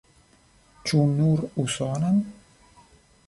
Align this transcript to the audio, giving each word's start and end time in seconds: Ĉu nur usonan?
Ĉu 0.91 1.01
nur 1.11 1.43
usonan? 1.65 2.17